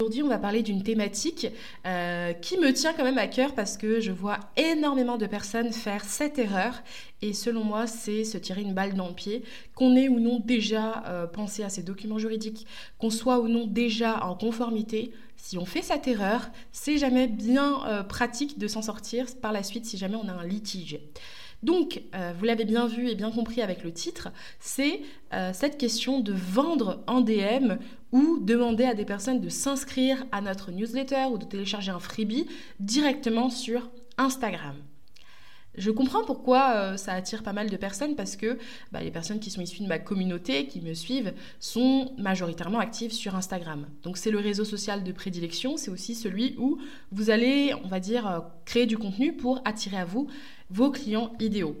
Aujourd'hui, 0.00 0.22
on 0.22 0.28
va 0.28 0.38
parler 0.38 0.62
d'une 0.62 0.82
thématique 0.82 1.48
euh, 1.84 2.32
qui 2.32 2.56
me 2.56 2.72
tient 2.72 2.94
quand 2.94 3.04
même 3.04 3.18
à 3.18 3.26
cœur 3.26 3.54
parce 3.54 3.76
que 3.76 4.00
je 4.00 4.12
vois 4.12 4.40
énormément 4.56 5.18
de 5.18 5.26
personnes 5.26 5.74
faire 5.74 6.04
cette 6.04 6.38
erreur 6.38 6.82
et 7.20 7.34
selon 7.34 7.64
moi, 7.64 7.86
c'est 7.86 8.24
se 8.24 8.38
tirer 8.38 8.62
une 8.62 8.72
balle 8.72 8.94
dans 8.94 9.08
le 9.08 9.14
pied, 9.14 9.42
qu'on 9.74 9.96
ait 9.96 10.08
ou 10.08 10.18
non 10.18 10.40
déjà 10.42 11.04
euh, 11.06 11.26
pensé 11.26 11.64
à 11.64 11.68
ces 11.68 11.82
documents 11.82 12.16
juridiques, 12.16 12.66
qu'on 12.98 13.10
soit 13.10 13.40
ou 13.40 13.48
non 13.48 13.66
déjà 13.66 14.24
en 14.24 14.34
conformité. 14.34 15.12
Si 15.42 15.58
on 15.58 15.64
fait 15.64 15.82
cette 15.82 16.06
erreur, 16.06 16.50
c'est 16.72 16.98
jamais 16.98 17.26
bien 17.26 17.84
euh, 17.86 18.02
pratique 18.02 18.58
de 18.58 18.68
s'en 18.68 18.82
sortir 18.82 19.26
par 19.40 19.52
la 19.52 19.62
suite 19.62 19.84
si 19.86 19.96
jamais 19.98 20.16
on 20.16 20.28
a 20.28 20.32
un 20.32 20.46
litige. 20.46 21.00
Donc, 21.62 22.00
vous 22.38 22.46
l'avez 22.46 22.64
bien 22.64 22.86
vu 22.86 23.10
et 23.10 23.14
bien 23.14 23.30
compris 23.30 23.60
avec 23.60 23.84
le 23.84 23.92
titre, 23.92 24.30
c'est 24.60 25.02
cette 25.52 25.76
question 25.76 26.20
de 26.20 26.32
vendre 26.32 27.04
en 27.06 27.20
DM 27.20 27.76
ou 28.12 28.38
demander 28.40 28.84
à 28.84 28.94
des 28.94 29.04
personnes 29.04 29.42
de 29.42 29.50
s'inscrire 29.50 30.24
à 30.32 30.40
notre 30.40 30.70
newsletter 30.70 31.26
ou 31.30 31.36
de 31.36 31.44
télécharger 31.44 31.90
un 31.90 32.00
freebie 32.00 32.46
directement 32.78 33.50
sur 33.50 33.90
Instagram. 34.16 34.74
Je 35.80 35.90
comprends 35.90 36.22
pourquoi 36.24 36.74
euh, 36.74 36.96
ça 36.98 37.14
attire 37.14 37.42
pas 37.42 37.54
mal 37.54 37.70
de 37.70 37.76
personnes 37.78 38.14
parce 38.14 38.36
que 38.36 38.58
bah, 38.92 39.00
les 39.00 39.10
personnes 39.10 39.40
qui 39.40 39.50
sont 39.50 39.62
issues 39.62 39.82
de 39.82 39.88
ma 39.88 39.98
communauté, 39.98 40.66
qui 40.66 40.82
me 40.82 40.92
suivent, 40.92 41.32
sont 41.58 42.12
majoritairement 42.18 42.80
actives 42.80 43.12
sur 43.12 43.34
Instagram. 43.34 43.86
Donc 44.02 44.18
c'est 44.18 44.30
le 44.30 44.38
réseau 44.38 44.66
social 44.66 45.02
de 45.02 45.12
prédilection, 45.12 45.78
c'est 45.78 45.90
aussi 45.90 46.14
celui 46.14 46.54
où 46.58 46.78
vous 47.12 47.30
allez, 47.30 47.72
on 47.82 47.88
va 47.88 47.98
dire, 47.98 48.26
euh, 48.28 48.40
créer 48.66 48.84
du 48.84 48.98
contenu 48.98 49.32
pour 49.32 49.62
attirer 49.64 49.96
à 49.96 50.04
vous 50.04 50.28
vos 50.68 50.90
clients 50.90 51.32
idéaux. 51.40 51.76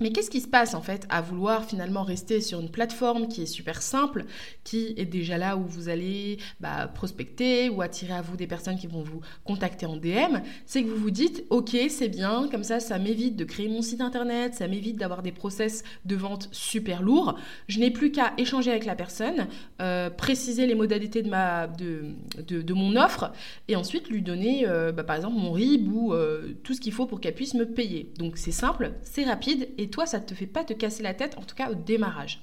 Mais 0.00 0.12
qu'est-ce 0.12 0.30
qui 0.30 0.40
se 0.40 0.48
passe 0.48 0.74
en 0.74 0.80
fait 0.80 1.06
à 1.10 1.20
vouloir 1.20 1.64
finalement 1.64 2.02
rester 2.02 2.40
sur 2.40 2.60
une 2.60 2.70
plateforme 2.70 3.28
qui 3.28 3.42
est 3.42 3.46
super 3.46 3.82
simple, 3.82 4.24
qui 4.64 4.94
est 4.96 5.04
déjà 5.04 5.36
là 5.36 5.56
où 5.56 5.64
vous 5.64 5.88
allez 5.88 6.38
bah, 6.60 6.90
prospecter 6.92 7.68
ou 7.68 7.82
attirer 7.82 8.14
à 8.14 8.22
vous 8.22 8.36
des 8.36 8.46
personnes 8.46 8.76
qui 8.76 8.86
vont 8.86 9.02
vous 9.02 9.20
contacter 9.44 9.86
en 9.86 9.96
DM 9.96 10.38
C'est 10.64 10.82
que 10.82 10.88
vous 10.88 10.96
vous 10.96 11.10
dites 11.10 11.44
ok 11.50 11.76
c'est 11.88 12.08
bien, 12.08 12.48
comme 12.50 12.64
ça 12.64 12.80
ça 12.80 12.98
m'évite 12.98 13.36
de 13.36 13.44
créer 13.44 13.68
mon 13.68 13.82
site 13.82 14.00
internet, 14.00 14.54
ça 14.54 14.68
m'évite 14.68 14.96
d'avoir 14.96 15.22
des 15.22 15.32
process 15.32 15.84
de 16.04 16.16
vente 16.16 16.48
super 16.50 17.02
lourds. 17.02 17.38
Je 17.68 17.78
n'ai 17.78 17.90
plus 17.90 18.10
qu'à 18.10 18.32
échanger 18.38 18.70
avec 18.70 18.86
la 18.86 18.94
personne, 18.94 19.48
euh, 19.80 20.08
préciser 20.10 20.66
les 20.66 20.74
modalités 20.74 21.22
de, 21.22 21.28
ma, 21.28 21.66
de, 21.66 22.14
de, 22.38 22.74
mon 22.74 22.96
offre 22.96 23.32
et 23.68 23.76
ensuite 23.76 24.08
lui 24.08 24.22
donner 24.22 24.66
euh, 24.66 24.92
bah, 24.92 25.04
par 25.04 25.16
exemple 25.16 25.36
mon 25.36 25.52
RIB 25.52 25.92
ou 25.92 26.14
euh, 26.14 26.54
tout 26.62 26.74
ce 26.74 26.80
qu'il 26.80 26.92
faut 26.92 27.06
pour 27.06 27.20
qu'elle 27.20 27.34
puisse 27.34 27.54
me 27.54 27.66
payer. 27.66 28.12
Donc 28.18 28.38
c'est 28.38 28.50
simple, 28.50 28.92
c'est 29.02 29.24
rapide 29.24 29.68
et 29.76 29.89
toi, 29.90 30.06
ça 30.06 30.20
ne 30.20 30.24
te 30.24 30.34
fait 30.34 30.46
pas 30.46 30.64
te 30.64 30.72
casser 30.72 31.02
la 31.02 31.14
tête, 31.14 31.36
en 31.38 31.42
tout 31.42 31.54
cas 31.54 31.70
au 31.70 31.74
démarrage. 31.74 32.42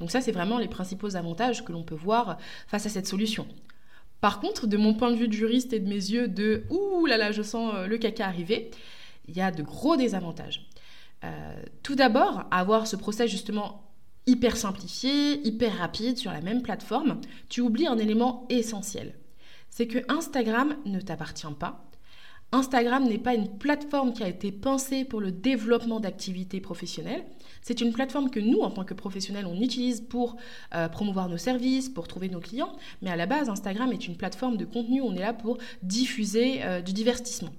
Donc 0.00 0.10
ça, 0.10 0.20
c'est 0.20 0.32
vraiment 0.32 0.58
les 0.58 0.68
principaux 0.68 1.16
avantages 1.16 1.64
que 1.64 1.72
l'on 1.72 1.84
peut 1.84 1.94
voir 1.94 2.38
face 2.66 2.86
à 2.86 2.88
cette 2.88 3.06
solution. 3.06 3.46
Par 4.20 4.40
contre, 4.40 4.66
de 4.66 4.76
mon 4.76 4.94
point 4.94 5.10
de 5.10 5.16
vue 5.16 5.28
de 5.28 5.32
juriste 5.32 5.72
et 5.72 5.78
de 5.78 5.88
mes 5.88 5.94
yeux 5.94 6.26
de 6.28 6.64
«Ouh 6.70 7.06
là 7.06 7.16
là, 7.16 7.30
je 7.30 7.42
sens 7.42 7.72
euh, 7.74 7.86
le 7.86 7.98
caca 7.98 8.26
arriver», 8.26 8.70
il 9.28 9.36
y 9.36 9.40
a 9.40 9.50
de 9.50 9.62
gros 9.62 9.96
désavantages. 9.96 10.68
Euh, 11.24 11.62
tout 11.82 11.94
d'abord, 11.94 12.44
avoir 12.50 12.86
ce 12.86 12.96
process 12.96 13.30
justement 13.30 13.84
hyper 14.26 14.56
simplifié, 14.56 15.46
hyper 15.46 15.78
rapide 15.78 16.18
sur 16.18 16.32
la 16.32 16.40
même 16.40 16.62
plateforme, 16.62 17.20
tu 17.48 17.60
oublies 17.60 17.86
un 17.86 17.98
élément 17.98 18.46
essentiel. 18.50 19.14
C'est 19.70 19.86
que 19.86 19.98
Instagram 20.08 20.76
ne 20.84 21.00
t'appartient 21.00 21.46
pas, 21.58 21.84
Instagram 22.50 23.04
n'est 23.04 23.18
pas 23.18 23.34
une 23.34 23.58
plateforme 23.58 24.14
qui 24.14 24.22
a 24.22 24.28
été 24.28 24.50
pensée 24.52 25.04
pour 25.04 25.20
le 25.20 25.30
développement 25.30 26.00
d'activités 26.00 26.60
professionnelles. 26.60 27.24
C'est 27.60 27.82
une 27.82 27.92
plateforme 27.92 28.30
que 28.30 28.40
nous, 28.40 28.60
en 28.60 28.70
tant 28.70 28.84
que 28.84 28.94
professionnels, 28.94 29.44
on 29.46 29.60
utilise 29.60 30.00
pour 30.00 30.36
euh, 30.74 30.88
promouvoir 30.88 31.28
nos 31.28 31.36
services, 31.36 31.90
pour 31.90 32.08
trouver 32.08 32.30
nos 32.30 32.40
clients. 32.40 32.74
Mais 33.02 33.10
à 33.10 33.16
la 33.16 33.26
base, 33.26 33.50
Instagram 33.50 33.92
est 33.92 34.06
une 34.06 34.16
plateforme 34.16 34.56
de 34.56 34.64
contenu. 34.64 35.02
On 35.02 35.14
est 35.14 35.20
là 35.20 35.34
pour 35.34 35.58
diffuser 35.82 36.64
euh, 36.64 36.80
du 36.80 36.94
divertissement. 36.94 37.50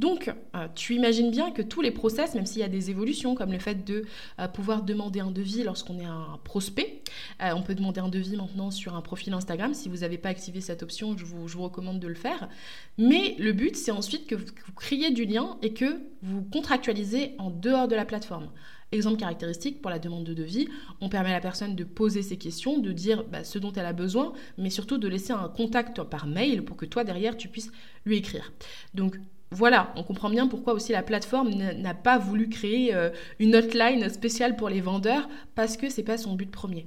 Donc, 0.00 0.32
euh, 0.56 0.66
tu 0.74 0.94
imagines 0.94 1.30
bien 1.30 1.50
que 1.50 1.60
tous 1.60 1.82
les 1.82 1.90
process, 1.90 2.34
même 2.34 2.46
s'il 2.46 2.62
y 2.62 2.64
a 2.64 2.68
des 2.68 2.88
évolutions, 2.88 3.34
comme 3.34 3.52
le 3.52 3.58
fait 3.58 3.84
de 3.84 4.06
euh, 4.38 4.48
pouvoir 4.48 4.82
demander 4.82 5.20
un 5.20 5.30
devis 5.30 5.62
lorsqu'on 5.62 5.98
est 5.98 6.06
un 6.06 6.40
prospect, 6.42 7.02
euh, 7.42 7.52
on 7.54 7.60
peut 7.60 7.74
demander 7.74 8.00
un 8.00 8.08
devis 8.08 8.34
maintenant 8.34 8.70
sur 8.70 8.94
un 8.94 9.02
profil 9.02 9.34
Instagram. 9.34 9.74
Si 9.74 9.90
vous 9.90 9.98
n'avez 9.98 10.16
pas 10.16 10.30
activé 10.30 10.62
cette 10.62 10.82
option, 10.82 11.18
je 11.18 11.26
vous, 11.26 11.62
recommande 11.62 12.00
de 12.00 12.08
le 12.08 12.14
faire. 12.14 12.48
Mais 12.96 13.36
le 13.38 13.52
but, 13.52 13.76
c'est 13.76 13.90
ensuite 13.90 14.26
que 14.26 14.36
vous, 14.36 14.46
créez 14.74 15.10
du 15.10 15.26
lien 15.26 15.58
et 15.60 15.74
que 15.74 16.00
vous 16.22 16.44
contractualisez 16.44 17.34
en 17.36 17.50
dehors 17.50 17.86
de 17.86 17.94
la 17.94 18.06
plateforme. 18.06 18.48
Exemple 18.92 19.18
caractéristique 19.18 19.82
pour 19.82 19.90
la 19.90 19.98
demande 19.98 20.24
de 20.24 20.32
devis, 20.32 20.66
on 21.02 21.10
permet 21.10 21.28
à 21.28 21.34
la 21.34 21.40
personne 21.40 21.76
de 21.76 21.84
poser 21.84 22.22
ses 22.22 22.38
questions, 22.38 22.78
de 22.78 22.92
dire 22.92 23.24
bah, 23.24 23.44
ce 23.44 23.58
dont 23.58 23.72
elle 23.74 23.84
a 23.84 23.92
besoin, 23.92 24.32
mais 24.56 24.70
surtout 24.70 24.96
de 24.96 25.08
laisser 25.08 25.34
un 25.34 25.48
contact 25.48 26.02
par 26.04 26.26
mail 26.26 26.64
pour 26.64 26.78
que 26.78 26.86
toi 26.86 27.04
derrière 27.04 27.36
tu 27.36 27.48
puisses 27.48 27.70
lui 28.06 28.16
écrire. 28.16 28.50
Donc 28.94 29.18
voilà, 29.52 29.92
on 29.96 30.04
comprend 30.04 30.30
bien 30.30 30.46
pourquoi 30.46 30.74
aussi 30.74 30.92
la 30.92 31.02
plateforme 31.02 31.50
n'a 31.50 31.94
pas 31.94 32.18
voulu 32.18 32.48
créer 32.48 32.94
euh, 32.94 33.10
une 33.40 33.56
hotline 33.56 34.08
spéciale 34.08 34.54
pour 34.54 34.68
les 34.68 34.80
vendeurs 34.80 35.28
parce 35.56 35.76
que 35.76 35.90
c'est 35.90 36.04
pas 36.04 36.18
son 36.18 36.34
but 36.34 36.50
premier. 36.50 36.86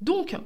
Donc, 0.00 0.36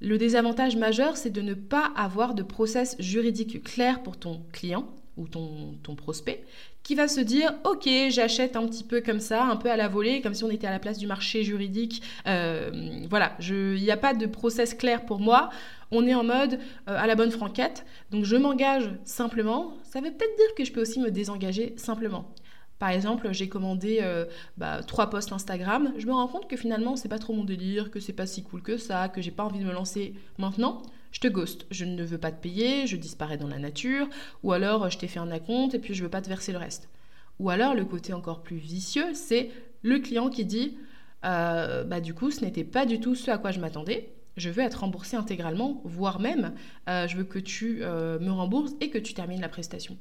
le 0.00 0.18
désavantage 0.18 0.76
majeur, 0.76 1.16
c'est 1.16 1.30
de 1.30 1.40
ne 1.40 1.54
pas 1.54 1.90
avoir 1.96 2.34
de 2.34 2.42
process 2.42 2.96
juridique 2.98 3.64
clair 3.64 4.02
pour 4.02 4.18
ton 4.18 4.42
client 4.52 4.86
ou 5.16 5.28
ton, 5.28 5.94
prospect 5.96 6.44
qui 6.82 6.94
va 6.94 7.08
se 7.08 7.20
dire 7.20 7.54
ok 7.64 7.88
j'achète 8.10 8.56
un 8.56 8.66
petit 8.66 8.84
peu 8.84 9.00
comme 9.00 9.20
ça 9.20 9.44
un 9.44 9.56
peu 9.56 9.70
à 9.70 9.76
la 9.76 9.88
volée 9.88 10.20
comme 10.20 10.34
si 10.34 10.44
on 10.44 10.50
était 10.50 10.66
à 10.66 10.70
la 10.70 10.78
place 10.78 10.98
du 10.98 11.06
marché 11.06 11.44
juridique. 11.44 12.02
Euh, 12.26 12.70
voilà 13.08 13.36
il 13.40 13.82
n'y 13.82 13.90
a 13.90 13.96
pas 13.96 14.14
de 14.14 14.26
process 14.26 14.74
clair 14.74 15.04
pour 15.04 15.20
moi. 15.20 15.50
On 15.90 16.06
est 16.06 16.14
en 16.14 16.24
mode 16.24 16.54
euh, 16.88 16.96
à 16.98 17.06
la 17.06 17.14
bonne 17.14 17.30
franquette. 17.30 17.84
Donc 18.10 18.24
je 18.24 18.36
m'engage 18.36 18.90
simplement. 19.04 19.74
Ça 19.82 20.00
veut 20.00 20.10
peut-être 20.10 20.36
dire 20.36 20.54
que 20.56 20.64
je 20.64 20.72
peux 20.72 20.80
aussi 20.80 21.00
me 21.00 21.10
désengager 21.10 21.74
simplement. 21.76 22.34
Par 22.78 22.90
exemple, 22.90 23.28
j'ai 23.32 23.48
commandé 23.48 24.00
euh, 24.02 24.26
bah, 24.56 24.82
trois 24.82 25.08
posts 25.08 25.32
Instagram. 25.32 25.92
Je 25.96 26.06
me 26.06 26.12
rends 26.12 26.26
compte 26.26 26.48
que 26.48 26.56
finalement, 26.56 26.96
c'est 26.96 27.08
pas 27.08 27.18
trop 27.18 27.32
mon 27.32 27.44
délire, 27.44 27.90
que 27.90 28.00
c'est 28.00 28.12
pas 28.12 28.26
si 28.26 28.42
cool 28.42 28.62
que 28.62 28.76
ça, 28.76 29.08
que 29.08 29.22
j'ai 29.22 29.30
pas 29.30 29.44
envie 29.44 29.60
de 29.60 29.64
me 29.64 29.72
lancer 29.72 30.14
maintenant 30.38 30.82
je 31.14 31.20
te 31.20 31.28
ghost, 31.28 31.64
je 31.70 31.84
ne 31.84 32.02
veux 32.02 32.18
pas 32.18 32.32
te 32.32 32.42
payer, 32.42 32.88
je 32.88 32.96
disparais 32.96 33.36
dans 33.36 33.46
la 33.46 33.60
nature, 33.60 34.08
ou 34.42 34.52
alors 34.52 34.90
je 34.90 34.98
t'ai 34.98 35.06
fait 35.06 35.20
un 35.20 35.30
acompte 35.30 35.72
et 35.72 35.78
puis 35.78 35.94
je 35.94 36.02
veux 36.02 36.10
pas 36.10 36.20
te 36.20 36.28
verser 36.28 36.50
le 36.50 36.58
reste. 36.58 36.88
Ou 37.38 37.50
alors 37.50 37.74
le 37.74 37.84
côté 37.84 38.12
encore 38.12 38.42
plus 38.42 38.56
vicieux, 38.56 39.14
c'est 39.14 39.50
le 39.82 40.00
client 40.00 40.28
qui 40.28 40.44
dit 40.44 40.76
euh, 41.24 41.84
bah 41.84 42.00
du 42.00 42.14
coup 42.14 42.32
ce 42.32 42.44
n'était 42.44 42.64
pas 42.64 42.84
du 42.84 42.98
tout 42.98 43.14
ce 43.14 43.30
à 43.30 43.38
quoi 43.38 43.52
je 43.52 43.60
m'attendais, 43.60 44.12
je 44.36 44.50
veux 44.50 44.64
être 44.64 44.80
remboursé 44.80 45.16
intégralement, 45.16 45.80
voire 45.84 46.18
même 46.18 46.52
euh, 46.88 47.06
je 47.06 47.16
veux 47.16 47.24
que 47.24 47.38
tu 47.38 47.78
euh, 47.82 48.18
me 48.18 48.32
rembourses 48.32 48.72
et 48.80 48.90
que 48.90 48.98
tu 48.98 49.14
termines 49.14 49.40
la 49.40 49.48
prestation. 49.48 49.96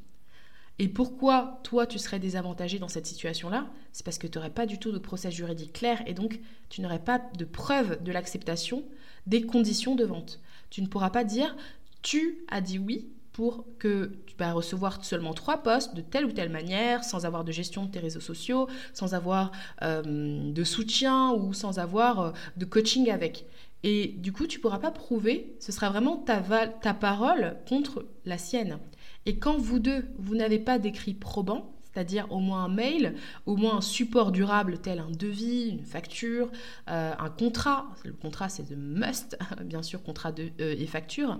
Et 0.80 0.88
pourquoi 0.88 1.60
toi 1.62 1.86
tu 1.86 2.00
serais 2.00 2.18
désavantagé 2.18 2.80
dans 2.80 2.88
cette 2.88 3.06
situation-là? 3.06 3.68
C'est 3.92 4.04
parce 4.04 4.18
que 4.18 4.25
tu 4.25 4.39
n'aurais 4.39 4.50
pas 4.50 4.65
du 4.65 4.80
tout 4.80 4.92
de 4.92 4.98
procès 4.98 5.30
juridique 5.30 5.74
clair 5.74 6.01
et 6.07 6.15
donc 6.15 6.39
tu 6.69 6.81
n'aurais 6.81 6.98
pas 6.98 7.21
de 7.38 7.45
preuve 7.45 8.01
de 8.01 8.12
l'acceptation 8.12 8.83
des 9.27 9.44
conditions 9.44 9.94
de 9.94 10.06
vente. 10.06 10.42
Tu 10.74 10.81
ne 10.81 10.88
pourras 10.88 11.12
pas 11.12 11.24
dire 11.24 11.56
tu 12.02 12.40
as 12.50 12.62
dit 12.62 12.80
oui 12.80 13.08
pour 13.31 13.64
que 13.78 14.18
tu 14.25 14.36
vas 14.38 14.54
recevoir 14.54 15.06
seulement 15.06 15.36
trois 15.36 15.62
postes 15.62 15.94
de 15.96 16.02
telle 16.02 16.25
ou 16.25 16.31
telle 16.31 16.50
manière, 16.50 17.04
sans 17.04 17.28
avoir 17.28 17.44
de 17.44 17.52
gestion 17.52 17.86
de 17.86 17.92
tes 17.92 18.00
réseaux 18.00 18.20
sociaux, 18.20 18.68
sans 18.92 19.14
avoir 19.14 19.52
euh, 19.84 20.52
de 20.52 20.64
soutien 20.64 21.31
ou 21.31 21.54
sans 21.54 21.78
avoir 21.78 22.20
euh, 22.20 22.31
de 22.58 22.66
coaching 22.66 23.12
avec. 23.12 23.46
Et 23.84 24.16
du 24.18 24.34
coup, 24.34 24.48
tu 24.48 24.60
pourras 24.60 24.80
pas 24.80 24.90
prouver, 24.90 25.56
ce 25.60 25.72
sera 25.72 25.92
vraiment 25.92 26.18
ta, 26.18 26.42
ta 26.68 26.94
parole 26.96 27.56
contre 27.70 28.08
la 28.25 28.40
sienne. 28.40 28.80
Et 29.28 29.38
quand 29.38 29.58
vous 29.58 29.78
deux, 29.78 30.06
vous 30.18 30.36
n'avez 30.36 30.60
pas 30.60 30.80
d'écrit 30.80 31.14
probant, 31.14 31.73
c'est-à-dire 31.94 32.31
au 32.31 32.40
moins 32.40 32.66
un 32.66 32.69
mail, 32.69 33.16
au 33.45 33.56
moins 33.56 33.78
un 33.78 33.81
support 33.81 34.31
durable 34.31 34.80
tel 34.80 35.00
un 35.00 35.12
devis, 35.12 35.69
une 35.69 35.86
facture, 35.86 36.50
euh, 36.90 37.13
un 37.18 37.30
contrat. 37.30 37.88
Le 38.04 38.13
contrat, 38.13 38.50
c'est 38.50 38.68
de 38.68 38.75
must, 38.75 39.38
bien 39.63 39.84
sûr, 39.84 40.01
contrat 40.01 40.31
euh, 40.40 40.50
et 40.78 40.86
facture. 40.88 41.40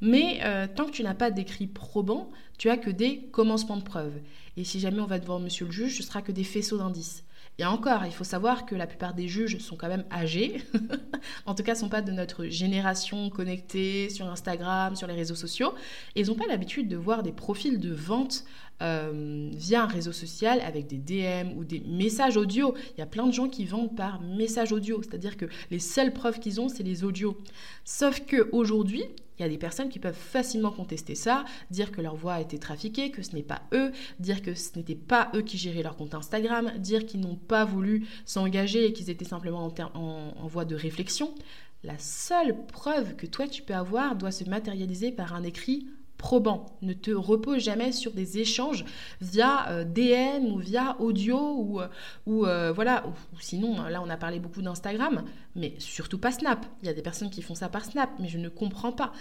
Mais 0.00 0.40
euh, 0.44 0.66
tant 0.74 0.86
que 0.86 0.92
tu 0.92 1.02
n'as 1.02 1.14
pas 1.14 1.30
d'écrit 1.30 1.66
probant, 1.66 2.30
tu 2.58 2.70
as 2.70 2.76
que 2.76 2.90
des 2.90 3.28
commencements 3.32 3.76
de 3.76 3.82
preuves. 3.82 4.20
Et 4.56 4.64
si 4.64 4.80
jamais 4.80 5.00
on 5.00 5.06
va 5.06 5.18
devant 5.18 5.38
monsieur 5.38 5.66
le 5.66 5.72
juge, 5.72 5.98
ce 5.98 6.02
sera 6.02 6.22
que 6.22 6.32
des 6.32 6.44
faisceaux 6.44 6.78
d'indices. 6.78 7.24
Et 7.58 7.66
encore, 7.66 8.06
il 8.06 8.12
faut 8.12 8.24
savoir 8.24 8.64
que 8.64 8.74
la 8.74 8.86
plupart 8.86 9.12
des 9.12 9.28
juges 9.28 9.58
sont 9.58 9.76
quand 9.76 9.88
même 9.88 10.06
âgés, 10.10 10.62
en 11.46 11.54
tout 11.54 11.62
cas, 11.62 11.74
ne 11.74 11.78
sont 11.78 11.90
pas 11.90 12.00
de 12.00 12.10
notre 12.10 12.46
génération 12.46 13.28
connectée 13.28 14.08
sur 14.08 14.26
Instagram, 14.26 14.96
sur 14.96 15.06
les 15.06 15.14
réseaux 15.14 15.34
sociaux, 15.34 15.74
et 16.14 16.22
ils 16.22 16.28
n'ont 16.28 16.36
pas 16.36 16.46
l'habitude 16.46 16.88
de 16.88 16.96
voir 16.96 17.22
des 17.22 17.32
profils 17.32 17.78
de 17.78 17.92
vente 17.92 18.44
euh, 18.82 19.50
via 19.52 19.84
un 19.84 19.86
réseau 19.86 20.12
social 20.12 20.60
avec 20.60 20.86
des 20.86 20.98
DM 20.98 21.56
ou 21.56 21.64
des 21.64 21.80
messages 21.80 22.36
audio. 22.36 22.74
Il 22.96 23.00
y 23.00 23.02
a 23.02 23.06
plein 23.06 23.26
de 23.26 23.32
gens 23.32 23.48
qui 23.48 23.64
vendent 23.64 23.94
par 23.94 24.20
message 24.20 24.72
audio, 24.72 25.02
c'est-à-dire 25.02 25.36
que 25.36 25.46
les 25.70 25.78
seules 25.78 26.12
preuves 26.12 26.38
qu'ils 26.38 26.60
ont, 26.60 26.68
c'est 26.68 26.82
les 26.82 27.04
audios. 27.04 27.36
Sauf 27.84 28.20
qu'aujourd'hui, 28.26 29.04
il 29.38 29.42
y 29.42 29.46
a 29.46 29.48
des 29.48 29.58
personnes 29.58 29.88
qui 29.88 29.98
peuvent 29.98 30.14
facilement 30.14 30.70
contester 30.70 31.14
ça, 31.14 31.44
dire 31.70 31.92
que 31.92 32.02
leur 32.02 32.14
voix 32.14 32.34
a 32.34 32.40
été 32.40 32.58
trafiquée, 32.58 33.10
que 33.10 33.22
ce 33.22 33.34
n'est 33.34 33.42
pas 33.42 33.62
eux, 33.72 33.90
dire 34.18 34.42
que 34.42 34.54
ce 34.54 34.76
n'était 34.76 34.94
pas 34.94 35.30
eux 35.34 35.40
qui 35.40 35.56
géraient 35.56 35.82
leur 35.82 35.96
compte 35.96 36.14
Instagram, 36.14 36.72
dire 36.78 37.06
qu'ils 37.06 37.20
n'ont 37.20 37.36
pas 37.36 37.64
voulu 37.64 38.06
s'engager 38.26 38.86
et 38.86 38.92
qu'ils 38.92 39.08
étaient 39.08 39.24
simplement 39.24 39.64
en, 39.66 40.34
en 40.36 40.46
voie 40.46 40.66
de 40.66 40.74
réflexion. 40.74 41.34
La 41.82 41.98
seule 41.98 42.66
preuve 42.66 43.16
que 43.16 43.26
toi 43.26 43.48
tu 43.48 43.62
peux 43.62 43.74
avoir 43.74 44.14
doit 44.14 44.30
se 44.30 44.44
matérialiser 44.44 45.12
par 45.12 45.34
un 45.34 45.42
écrit 45.42 45.86
probant. 46.20 46.66
Ne 46.82 46.92
te 46.92 47.10
repose 47.10 47.62
jamais 47.62 47.92
sur 47.92 48.12
des 48.12 48.38
échanges 48.38 48.84
via 49.22 49.70
euh, 49.70 49.84
DM 49.84 50.52
ou 50.52 50.58
via 50.58 51.00
audio 51.00 51.38
ou, 51.38 51.80
euh, 51.80 51.88
euh, 52.28 52.72
voilà. 52.72 53.06
Ou, 53.06 53.40
sinon, 53.40 53.82
là, 53.88 54.02
on 54.04 54.10
a 54.10 54.18
parlé 54.18 54.38
beaucoup 54.38 54.60
d'Instagram, 54.60 55.24
mais 55.56 55.74
surtout 55.78 56.18
pas 56.18 56.30
Snap. 56.30 56.66
Il 56.82 56.86
y 56.86 56.90
a 56.90 56.92
des 56.92 57.00
personnes 57.00 57.30
qui 57.30 57.40
font 57.40 57.54
ça 57.54 57.70
par 57.70 57.86
Snap, 57.86 58.10
mais 58.18 58.28
je 58.28 58.36
ne 58.36 58.50
comprends 58.50 58.92
pas. 58.92 59.12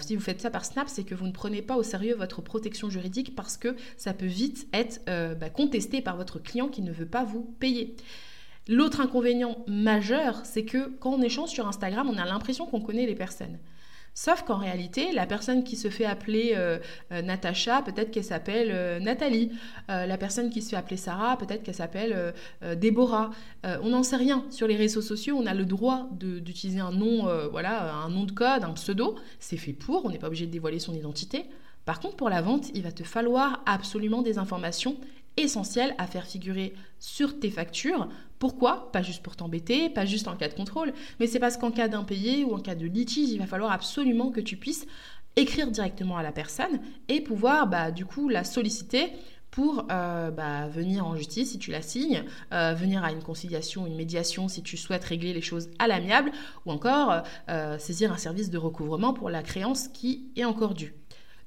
si 0.00 0.16
vous 0.16 0.20
faites 0.20 0.40
ça 0.40 0.50
par 0.50 0.64
Snap, 0.64 0.88
c'est 0.88 1.04
que 1.04 1.14
vous 1.14 1.26
ne 1.26 1.32
prenez 1.32 1.62
pas 1.62 1.76
au 1.76 1.84
sérieux 1.84 2.16
votre 2.16 2.42
protection 2.42 2.90
juridique 2.90 3.36
parce 3.36 3.56
que 3.56 3.76
ça 3.96 4.12
peut 4.12 4.26
vite 4.26 4.66
être 4.72 5.00
bah, 5.36 5.48
contesté 5.48 6.00
par 6.02 6.16
votre 6.16 6.40
client 6.40 6.68
qui 6.68 6.82
ne 6.82 6.92
veut 6.92 7.06
pas 7.06 7.24
vous 7.24 7.42
payer. 7.60 7.96
L'autre 8.68 9.00
inconvénient 9.00 9.64
majeur, 9.68 10.40
c'est 10.44 10.64
que 10.64 10.88
quand 10.98 11.12
on 11.12 11.22
échange 11.22 11.50
sur 11.50 11.68
Instagram, 11.68 12.08
on 12.10 12.18
a 12.18 12.24
l'impression 12.24 12.66
qu'on 12.66 12.80
connaît 12.80 13.06
les 13.06 13.14
personnes. 13.14 13.58
Sauf 14.14 14.42
qu'en 14.42 14.58
réalité, 14.58 15.10
la 15.12 15.26
personne 15.26 15.64
qui 15.64 15.76
se 15.76 15.88
fait 15.88 16.04
appeler 16.04 16.52
euh, 16.54 16.78
euh, 17.12 17.22
Natacha, 17.22 17.80
peut-être 17.80 18.10
qu'elle 18.10 18.24
s'appelle 18.24 18.68
euh, 18.70 19.00
Nathalie. 19.00 19.52
la 19.88 20.18
personne 20.18 20.50
qui 20.50 20.60
se 20.60 20.70
fait 20.70 20.76
appeler 20.76 20.98
Sarah, 20.98 21.36
peut-être 21.38 21.62
qu'elle 21.62 21.74
s'appelle 21.74 22.34
Déborah. 22.76 23.30
on 23.64 23.88
n'en 23.88 24.02
sait 24.02 24.16
rien. 24.16 24.44
Sur 24.50 24.66
les 24.66 24.76
réseaux 24.76 25.00
sociaux, 25.00 25.36
on 25.38 25.46
a 25.46 25.54
le 25.54 25.64
droit 25.64 26.08
d'utiliser 26.12 26.80
un 26.80 26.92
nom, 26.92 27.28
voilà, 27.50 27.94
un 27.94 28.08
nom 28.08 28.24
de 28.24 28.32
code, 28.32 28.64
un 28.64 28.72
pseudo. 28.72 29.16
C'est 29.38 29.56
fait 29.56 29.72
pour. 29.72 30.04
On 30.04 30.10
n'est 30.10 30.18
pas 30.18 30.28
obligé 30.28 30.46
de 30.46 30.50
dévoiler 30.50 30.78
son 30.78 30.94
identité. 30.94 31.46
Par 31.84 32.00
contre, 32.00 32.16
pour 32.16 32.30
la 32.30 32.42
vente, 32.42 32.70
il 32.74 32.82
va 32.82 32.92
te 32.92 33.02
falloir 33.02 33.62
absolument 33.66 34.22
des 34.22 34.38
informations 34.38 34.96
essentielles 35.36 35.94
à 35.98 36.06
faire 36.06 36.26
figurer 36.26 36.74
sur 36.98 37.38
tes 37.38 37.50
factures. 37.50 38.08
Pourquoi? 38.38 38.90
Pas 38.92 39.02
juste 39.02 39.22
pour 39.22 39.36
t'embêter, 39.36 39.88
pas 39.88 40.04
juste 40.04 40.28
en 40.28 40.36
cas 40.36 40.48
de 40.48 40.54
contrôle, 40.54 40.92
mais 41.20 41.26
c'est 41.26 41.38
parce 41.38 41.56
qu'en 41.56 41.70
cas 41.70 41.88
d'impayé 41.88 42.44
ou 42.44 42.54
en 42.54 42.58
cas 42.58 42.74
de 42.74 42.86
litige, 42.86 43.30
il 43.30 43.38
va 43.38 43.46
falloir 43.46 43.72
absolument 43.72 44.30
que 44.30 44.40
tu 44.40 44.56
puisses 44.56 44.86
écrire 45.36 45.70
directement 45.70 46.16
à 46.16 46.22
la 46.22 46.32
personne 46.32 46.80
et 47.08 47.20
pouvoir 47.20 47.66
bah, 47.66 47.90
du 47.90 48.04
coup 48.04 48.28
la 48.28 48.44
solliciter 48.44 49.12
pour 49.50 49.86
euh, 49.90 50.30
bah, 50.30 50.68
venir 50.68 51.06
en 51.06 51.14
justice 51.14 51.52
si 51.52 51.58
tu 51.58 51.70
la 51.70 51.82
signes, 51.82 52.24
euh, 52.52 52.72
venir 52.72 53.04
à 53.04 53.12
une 53.12 53.22
conciliation, 53.22 53.86
une 53.86 53.96
médiation 53.96 54.48
si 54.48 54.62
tu 54.62 54.78
souhaites 54.78 55.04
régler 55.04 55.34
les 55.34 55.42
choses 55.42 55.68
à 55.78 55.86
l'amiable, 55.86 56.32
ou 56.64 56.72
encore 56.72 57.22
euh, 57.50 57.78
saisir 57.78 58.12
un 58.12 58.16
service 58.16 58.50
de 58.50 58.56
recouvrement 58.56 59.12
pour 59.12 59.28
la 59.28 59.42
créance 59.42 59.88
qui 59.88 60.30
est 60.36 60.44
encore 60.44 60.74
due. 60.74 60.94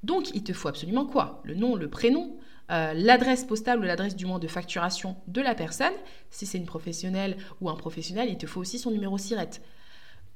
Donc 0.04 0.30
il 0.34 0.44
te 0.44 0.52
faut 0.52 0.68
absolument 0.68 1.04
quoi? 1.04 1.42
Le 1.44 1.56
nom, 1.56 1.74
le 1.74 1.90
prénom, 1.90 2.36
euh, 2.70 2.92
l'adresse 2.94 3.44
postale 3.44 3.78
ou 3.78 3.82
l'adresse 3.82 4.16
du 4.16 4.26
moins 4.26 4.38
de 4.38 4.48
facturation 4.48 5.16
de 5.28 5.40
la 5.40 5.54
personne. 5.54 5.92
Si 6.30 6.46
c'est 6.46 6.58
une 6.58 6.66
professionnelle 6.66 7.36
ou 7.60 7.70
un 7.70 7.76
professionnel, 7.76 8.28
il 8.28 8.38
te 8.38 8.46
faut 8.46 8.60
aussi 8.60 8.78
son 8.78 8.90
numéro 8.90 9.18
SIRET. 9.18 9.60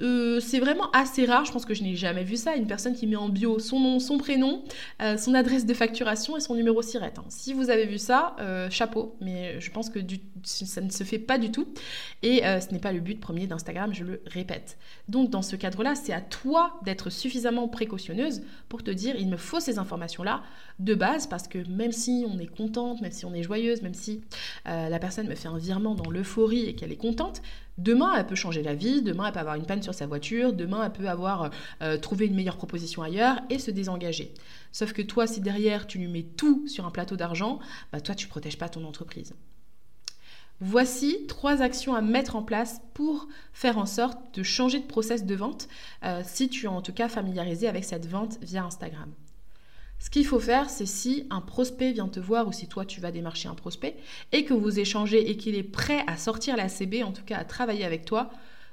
Euh, 0.02 0.40
c'est 0.40 0.60
vraiment 0.60 0.90
assez 0.92 1.26
rare, 1.26 1.44
je 1.44 1.52
pense 1.52 1.64
que 1.64 1.74
je 1.74 1.82
n'ai 1.82 1.94
jamais 1.94 2.24
vu 2.24 2.36
ça, 2.36 2.56
une 2.56 2.66
personne 2.66 2.94
qui 2.94 3.06
met 3.06 3.16
en 3.16 3.28
bio 3.28 3.58
son 3.58 3.80
nom, 3.80 3.98
son 3.98 4.18
prénom, 4.18 4.62
euh, 5.02 5.16
son 5.16 5.34
adresse 5.34 5.66
de 5.66 5.74
facturation 5.74 6.36
et 6.36 6.40
son 6.40 6.54
numéro 6.54 6.80
SIRET. 6.82 7.14
Hein. 7.18 7.24
Si 7.28 7.52
vous 7.52 7.70
avez 7.70 7.86
vu 7.86 7.98
ça, 7.98 8.34
euh, 8.40 8.70
chapeau, 8.70 9.16
mais 9.20 9.60
je 9.60 9.70
pense 9.70 9.90
que 9.90 10.00
ça 10.42 10.80
ne 10.80 10.90
se 10.90 11.04
fait 11.04 11.18
pas 11.18 11.38
du 11.38 11.50
tout 11.50 11.68
et 12.22 12.42
ce 12.42 12.72
n'est 12.72 12.78
pas 12.78 12.92
le 12.92 13.00
but 13.00 13.20
premier 13.20 13.46
d'Instagram, 13.46 13.92
je 13.92 14.04
le 14.04 14.22
répète. 14.26 14.78
Donc 15.08 15.30
dans 15.30 15.42
ce 15.42 15.56
cadre-là, 15.56 15.94
c'est 15.94 16.12
à 16.12 16.20
toi 16.20 16.80
d'être 16.84 17.10
suffisamment 17.10 17.68
précautionneuse 17.68 18.42
pour 18.68 18.82
te 18.82 18.90
dire 18.90 19.16
il 19.16 19.28
me 19.28 19.36
faut 19.36 19.60
ces 19.60 19.78
informations-là 19.78 20.42
de 20.78 20.94
base 20.94 21.26
parce 21.26 21.46
que 21.46 21.58
même 21.68 21.92
si 21.92 22.24
on 22.26 22.38
est 22.38 22.46
contente, 22.46 23.02
même 23.02 23.12
si 23.12 23.26
on 23.26 23.34
est 23.34 23.42
joyeuse, 23.42 23.82
même 23.82 23.94
si 23.94 24.22
la 24.64 24.98
personne 24.98 25.26
me 25.26 25.34
fait 25.34 25.48
un 25.48 25.58
virement 25.58 25.94
dans 25.94 26.10
l'euphorie 26.10 26.64
et 26.66 26.74
qu'elle 26.74 26.92
est 26.92 26.96
contente, 26.96 27.42
Demain, 27.78 28.14
elle 28.16 28.26
peut 28.26 28.34
changer 28.34 28.62
la 28.62 28.74
vie, 28.74 29.02
demain, 29.02 29.26
elle 29.26 29.32
peut 29.32 29.38
avoir 29.38 29.54
une 29.54 29.64
panne 29.64 29.82
sur 29.82 29.94
sa 29.94 30.06
voiture, 30.06 30.52
demain, 30.52 30.84
elle 30.84 30.92
peut 30.92 31.08
avoir 31.08 31.50
euh, 31.82 31.96
trouvé 31.96 32.26
une 32.26 32.34
meilleure 32.34 32.56
proposition 32.56 33.02
ailleurs 33.02 33.40
et 33.48 33.58
se 33.58 33.70
désengager. 33.70 34.34
Sauf 34.72 34.92
que 34.92 35.02
toi, 35.02 35.26
si 35.26 35.40
derrière, 35.40 35.86
tu 35.86 35.98
lui 35.98 36.08
mets 36.08 36.22
tout 36.22 36.66
sur 36.68 36.84
un 36.86 36.90
plateau 36.90 37.16
d'argent, 37.16 37.58
bah, 37.92 38.00
toi, 38.00 38.14
tu 38.14 38.26
ne 38.26 38.30
protèges 38.30 38.58
pas 38.58 38.68
ton 38.68 38.84
entreprise. 38.84 39.34
Voici 40.62 41.26
trois 41.26 41.62
actions 41.62 41.94
à 41.94 42.02
mettre 42.02 42.36
en 42.36 42.42
place 42.42 42.82
pour 42.92 43.28
faire 43.54 43.78
en 43.78 43.86
sorte 43.86 44.18
de 44.34 44.42
changer 44.42 44.78
de 44.78 44.86
process 44.86 45.24
de 45.24 45.34
vente 45.34 45.68
euh, 46.04 46.20
si 46.22 46.50
tu 46.50 46.66
es 46.66 46.68
en 46.68 46.82
tout 46.82 46.92
cas 46.92 47.08
familiarisé 47.08 47.66
avec 47.66 47.84
cette 47.84 48.06
vente 48.06 48.38
via 48.42 48.62
Instagram. 48.64 49.10
Ce 50.00 50.08
qu'il 50.08 50.26
faut 50.26 50.40
faire, 50.40 50.70
c'est 50.70 50.86
si 50.86 51.26
un 51.28 51.42
prospect 51.42 51.92
vient 51.92 52.08
te 52.08 52.20
voir 52.20 52.48
ou 52.48 52.52
si 52.52 52.66
toi 52.66 52.86
tu 52.86 53.02
vas 53.02 53.12
démarcher 53.12 53.48
un 53.48 53.54
prospect 53.54 53.96
et 54.32 54.44
que 54.44 54.54
vous 54.54 54.80
échangez 54.80 55.30
et 55.30 55.36
qu'il 55.36 55.54
est 55.54 55.62
prêt 55.62 56.02
à 56.06 56.16
sortir 56.16 56.56
la 56.56 56.70
CB, 56.70 57.04
en 57.04 57.12
tout 57.12 57.22
cas 57.22 57.36
à 57.36 57.44
travailler 57.44 57.84
avec 57.84 58.06
toi, 58.06 58.30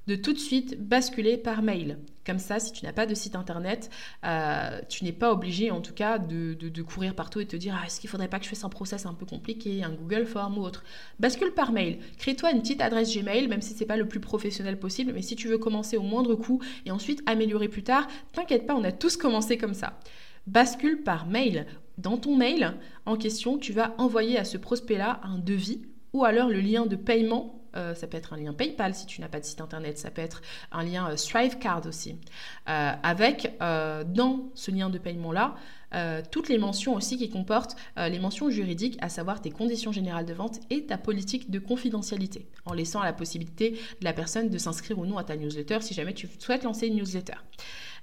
de 0.08 0.16
tout 0.16 0.32
de 0.32 0.40
suite 0.40 0.82
basculer 0.82 1.36
par 1.36 1.62
mail. 1.62 2.00
Comme 2.26 2.40
ça, 2.40 2.60
si 2.60 2.72
tu 2.72 2.86
n'as 2.86 2.94
pas 2.94 3.06
de 3.06 3.14
site 3.14 3.36
internet, 3.36 3.90
euh, 4.26 4.80
tu 4.88 5.04
n'es 5.04 5.12
pas 5.12 5.34
obligé 5.34 5.70
en 5.70 5.82
tout 5.82 5.94
cas 5.94 6.18
de, 6.18 6.82
courir 6.82 7.14
partout 7.14 7.42
et 7.42 7.46
te 7.46 7.58
dire 7.58 7.78
ah, 7.78 7.86
est-ce 7.86 8.00
qu'il 8.00 8.08
ne 8.08 8.12
faudrait 8.12 8.30
pas 8.30 8.40
que 8.40 8.46
je 8.46 8.50
fasse 8.50 8.64
un 8.64 8.70
process 8.70 9.06
un 9.06 9.14
peu 9.14 9.26
compliqué, 9.26 9.84
un 9.84 9.92
Google 9.92 10.26
Form 10.26 10.58
ou 10.58 10.62
autre? 10.62 10.86
Bascule 11.20 11.52
par 11.52 11.74
mail. 11.74 12.00
Crée-toi 12.20 12.52
une 12.52 12.62
petite 12.62 12.82
adresse 12.82 13.14
Gmail, 13.14 13.50
même 13.50 13.62
si 13.62 13.74
ce 13.74 13.82
n'est 13.82 13.86
pas 13.86 13.98
le 13.98 14.08
plus 14.08 14.22
professionnel 14.22 14.80
possible, 14.80 15.12
mais 15.14 15.22
si 15.22 15.36
tu 15.36 15.50
veux 15.50 15.58
commencer 15.58 15.98
au 15.98 16.04
moindre 16.04 16.36
coût 16.36 16.62
et 16.86 16.92
ensuite 16.92 17.22
améliorer 17.26 17.68
plus 17.68 17.84
tard, 17.84 18.08
t'inquiète 18.32 18.66
pas, 18.66 18.76
on 18.76 18.84
a 18.86 18.94
tous 18.94 19.18
commencé 19.18 19.58
comme 19.58 19.74
ça 19.74 20.00
bascule 20.48 21.04
par 21.04 21.28
mail. 21.28 21.68
Dans 21.98 22.18
ton 22.18 22.36
mail 22.36 22.74
en 23.06 23.18
question, 23.18 23.58
tu 23.58 23.74
vas 23.74 23.94
envoyer 23.98 24.38
à 24.38 24.46
ce 24.46 24.58
prospect-là 24.58 25.20
un 25.24 25.38
devis 25.38 25.82
ou 26.14 26.26
alors 26.26 26.50
le 26.50 26.60
lien 26.60 26.86
de 26.86 26.96
paiement. 26.96 27.54
Euh, 27.76 27.94
ça 27.94 28.08
peut 28.08 28.18
être 28.18 28.34
un 28.34 28.38
lien 28.38 28.54
PayPal 28.54 28.96
si 28.96 29.06
tu 29.06 29.22
n'as 29.22 29.28
pas 29.28 29.40
de 29.40 29.46
site 29.46 29.62
internet, 29.62 29.98
ça 30.00 30.10
peut 30.10 30.22
être 30.22 30.42
un 30.72 30.84
lien 30.84 31.10
euh, 31.10 31.18
Strive 31.18 31.60
Card 31.60 31.86
aussi. 31.86 32.16
Euh, 32.70 32.92
avec 33.04 33.54
dans 33.60 34.50
ce 34.56 34.72
lien 34.72 34.90
de 34.90 34.98
paiement-là, 34.98 35.56
toutes 36.32 36.50
les 36.50 36.58
mentions 36.58 36.96
aussi 36.96 37.18
qui 37.18 37.30
comportent 37.30 37.76
les 37.96 38.20
mentions 38.20 38.50
juridiques, 38.50 38.98
à 39.02 39.10
savoir 39.10 39.42
tes 39.42 39.52
conditions 39.52 39.92
générales 39.92 40.26
de 40.26 40.34
vente 40.34 40.60
et 40.70 40.86
ta 40.86 40.98
politique 40.98 41.50
de 41.50 41.60
confidentialité, 41.60 42.48
en 42.66 42.74
laissant 42.74 43.02
la 43.02 43.14
possibilité 43.14 43.72
de 43.72 44.04
la 44.04 44.14
personne 44.14 44.50
de 44.50 44.58
s'inscrire 44.58 45.00
ou 45.00 45.06
non 45.06 45.18
à 45.18 45.24
ta 45.24 45.38
newsletter 45.38 45.80
si 45.82 45.94
jamais 45.94 46.14
tu 46.14 46.28
souhaites 46.40 46.64
lancer 46.64 46.88
une 46.88 46.96
newsletter. 46.96 47.38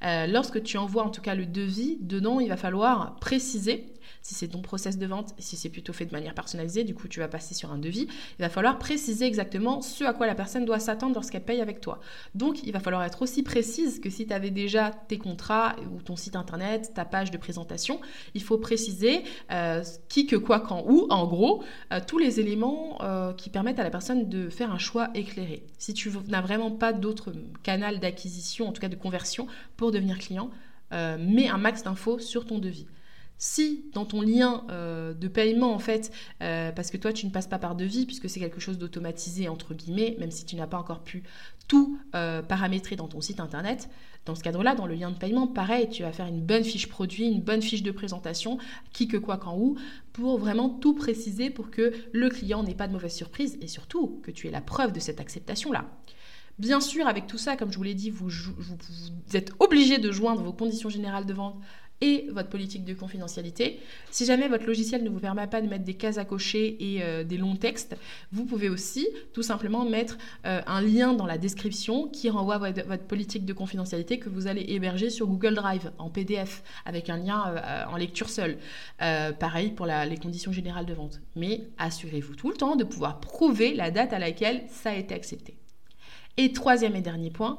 Euh, 0.03 0.27
lorsque 0.27 0.63
tu 0.63 0.77
envoies 0.77 1.05
en 1.05 1.11
tout 1.11 1.23
cas 1.23 1.35
le 1.35 1.47
devis, 1.47 1.99
dedans, 2.01 2.41
il 2.41 2.49
va 2.49 2.57
falloir 2.57 3.17
préciser 3.17 3.94
si 4.25 4.35
c'est 4.35 4.49
ton 4.49 4.63
process 4.63 4.97
de 4.97 5.07
vente, 5.07 5.35
si 5.39 5.57
c'est 5.57 5.69
plutôt 5.69 5.93
fait 5.93 6.07
de 6.07 6.13
manière 6.13 6.35
personnalisée, 6.35 6.83
du 6.83 6.95
coup 6.95 7.09
tu 7.09 7.21
vas 7.21 7.29
passer 7.29 7.55
sur 7.55 7.71
un 7.71 7.79
devis, 7.79 8.09
il 8.39 8.43
va 8.43 8.49
falloir 8.49 8.79
préciser 8.79 9.27
exactement 9.27 9.83
ce 9.83 10.03
à 10.03 10.15
quoi 10.15 10.27
la 10.27 10.35
personne 10.35 10.65
doit 10.65 10.79
s'attendre 10.79 11.15
lorsqu'elle 11.15 11.45
paye 11.45 11.61
avec 11.61 11.83
toi. 11.83 12.01
Donc 12.35 12.63
il 12.65 12.73
va 12.73 12.81
falloir 12.81 13.05
être 13.05 13.21
aussi 13.21 13.43
précise 13.43 14.01
que 14.01 14.09
si 14.09 14.27
tu 14.27 14.33
avais 14.33 14.51
déjà 14.51 14.93
tes 15.09 15.19
contrats 15.19 15.77
ou 15.93 16.01
ton 16.01 16.17
site 16.17 16.37
internet, 16.37 16.93
ta 16.95 17.05
page 17.05 17.31
de 17.31 17.37
présentation, 17.37 18.01
il 18.33 18.43
faut 18.43 18.57
préciser 18.57 19.25
euh, 19.53 19.85
qui, 20.09 20.27
que, 20.27 20.37
quoi, 20.37 20.61
quand, 20.61 20.85
où, 20.87 21.07
en 21.11 21.27
gros, 21.27 21.63
euh, 21.93 22.01
tous 22.07 22.17
les 22.17 22.41
éléments 22.41 22.97
euh, 23.03 23.35
qui 23.35 23.51
permettent 23.51 23.79
à 23.79 23.85
la 23.85 23.91
personne 23.91 24.31
de 24.31 24.49
faire 24.49 24.73
un 24.73 24.79
choix 24.79 25.11
éclairé. 25.15 25.67
Si 25.77 25.93
tu 25.93 26.11
n'as 26.29 26.41
vraiment 26.41 26.71
pas 26.71 26.95
d'autre 26.95 27.33
canal 27.63 28.01
d'acquisition, 28.01 28.69
en 28.69 28.73
tout 28.73 28.81
cas 28.81 28.89
de 28.89 28.97
conversion, 28.97 29.47
pour 29.77 29.93
devenir 29.93 30.19
client, 30.19 30.51
mets 30.93 31.49
un 31.49 31.59
max 31.59 31.83
d'infos 31.83 32.21
sur 32.21 32.47
ton 32.47 32.59
devis. 32.61 32.87
Si 33.37 33.85
dans 33.93 34.05
ton 34.05 34.21
lien 34.21 34.65
euh, 34.71 35.13
de 35.13 35.29
paiement, 35.29 35.75
en 35.75 35.79
fait, 35.79 36.13
euh, 36.43 36.73
parce 36.73 36.91
que 36.91 36.97
toi 36.97 37.13
tu 37.13 37.27
ne 37.27 37.31
passes 37.31 37.49
pas 37.49 37.59
par 37.59 37.75
devis, 37.75 38.07
puisque 38.07 38.29
c'est 38.29 38.41
quelque 38.41 38.61
chose 38.61 38.79
d'automatisé, 38.79 39.49
entre 39.49 39.75
guillemets, 39.75 40.17
même 40.19 40.31
si 40.31 40.45
tu 40.45 40.57
n'as 40.57 40.67
pas 40.67 40.79
encore 40.79 41.03
pu 41.03 41.25
tout 41.67 41.99
euh, 42.15 42.43
paramétrer 42.43 42.97
dans 42.97 43.09
ton 43.09 43.21
site 43.21 43.41
internet, 43.41 43.89
dans 44.25 44.35
ce 44.35 44.43
cadre-là, 44.43 44.75
dans 44.75 44.87
le 44.87 44.95
lien 44.95 45.11
de 45.11 45.19
paiement, 45.19 45.47
pareil, 45.47 45.89
tu 45.89 46.03
vas 46.03 46.13
faire 46.13 46.27
une 46.27 46.41
bonne 46.41 46.65
fiche 46.65 46.89
produit, 46.89 47.27
une 47.27 47.43
bonne 47.43 47.63
fiche 47.63 47.83
de 47.83 47.91
présentation, 47.91 48.59
qui, 48.93 49.09
que, 49.09 49.17
quoi, 49.17 49.37
quand, 49.37 49.57
où, 49.59 49.77
pour 50.13 50.39
vraiment 50.39 50.71
tout 50.71 50.95
préciser 50.95 51.51
pour 51.51 51.71
que 51.71 51.93
le 52.13 52.29
client 52.31 52.63
n'ait 52.63 52.75
pas 52.75 52.89
de 52.89 52.93
mauvaise 52.93 53.15
surprise 53.15 53.59
et 53.61 53.69
surtout 53.69 54.21
que 54.23 54.31
tu 54.31 54.47
aies 54.47 54.51
la 54.51 54.61
preuve 54.61 54.93
de 54.93 55.01
cette 55.01 55.21
acceptation-là. 55.21 55.87
Bien 56.59 56.81
sûr, 56.81 57.09
avec 57.09 57.27
tout 57.27 57.37
ça, 57.37 57.57
comme 57.57 57.73
je 57.73 57.77
vous 57.77 57.83
l'ai 57.83 57.95
dit, 57.95 58.11
vous, 58.11 58.29
vous, 58.29 58.77
êtes 59.37 59.53
obligé 59.59 59.99
de 59.99 60.13
joindre 60.13 60.43
vos 60.43 60.53
conditions 60.53 60.89
générales 60.89 61.27
de 61.27 61.35
vente 61.35 61.57
et 62.01 62.27
votre 62.31 62.49
politique 62.49 62.85
de 62.85 62.93
confidentialité. 62.95 63.81
Si 64.11 64.25
jamais 64.25 64.49
votre 64.49 64.67
logiciel 64.67 65.03
ne 65.05 65.09
vous 65.09 65.21
permet 65.21 65.47
pas 65.47 65.61
de 65.61 65.69
mettre 65.69 65.85
des 65.85 65.95
cases 65.95 66.19
à 66.19 66.25
cocher 66.25 66.77
et 66.81 67.03
euh, 67.03 67.25
des 67.25 67.37
longs 67.37 67.57
textes, 67.57 67.97
vous 68.33 68.45
pouvez 68.45 68.69
aussi 68.69 69.07
tout 69.33 69.43
simplement 69.43 69.85
mettre 69.85 70.19
euh, 70.45 70.61
un 70.67 70.81
lien 70.81 71.15
dans 71.15 71.27
la 71.27 71.39
description 71.39 72.09
qui 72.09 72.29
renvoie 72.31 72.59
votre, 72.59 73.05
politique 73.05 73.45
de 73.45 73.53
confidentialité 73.53 74.19
que 74.19 74.29
vous 74.29 74.47
allez 74.47 74.65
héberger 74.69 75.11
sur 75.11 75.27
Google 75.27 75.55
Drive 75.55 75.93
en 75.99 76.11
PDF 76.11 76.63
avec 76.85 77.11
un 77.11 77.19
lien 77.19 77.55
euh, 77.57 77.85
en 77.91 77.97
lecture 77.97 78.29
seule. 78.29 78.59
pareil 78.99 79.71
pour 79.71 79.87
les 79.87 80.17
conditions 80.17 80.53
générales 80.53 80.87
de 80.87 80.95
vente. 80.95 81.21
Mais 81.37 81.69
assurez-vous 81.79 82.35
tout 82.35 82.49
le 82.49 82.57
temps 82.57 82.77
de 82.77 82.85
pouvoir 82.85 83.21
prouver 83.21 83.75
la 83.75 83.91
date 83.91 84.13
à 84.13 84.19
laquelle 84.19 84.65
ça 84.69 84.91
a 84.91 84.95
été 84.95 85.15
accepté. 85.15 85.57
Et 86.37 86.53
troisième 86.53 86.97
et 86.97 87.01
dernier 87.01 87.31
point, 87.31 87.59